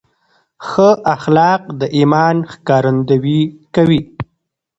[0.67, 3.41] ښه اخلاق د ایمان ښکارندویي
[3.75, 4.01] کوي.